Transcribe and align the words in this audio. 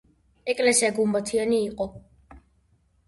ეკლესია 0.53 0.89
გუმბათიანი 0.95 1.59
იყო. 1.69 1.89